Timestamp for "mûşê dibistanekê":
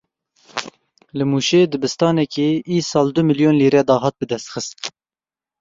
1.31-2.49